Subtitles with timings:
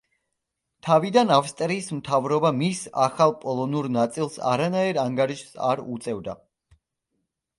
[0.85, 6.35] თავიდან ავსტრიის მთავრობა მის ახალ პოლონურ ნაწილს არანაირ ანგარიშს არ უწევდა.